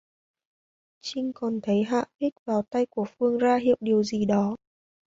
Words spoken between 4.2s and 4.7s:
đó